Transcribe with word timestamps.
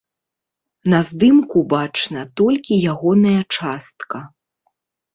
На 0.93 1.01
здымку 1.09 1.59
бачна 1.75 2.21
толькі 2.43 2.81
ягоная 2.97 3.39
частка. 3.55 4.17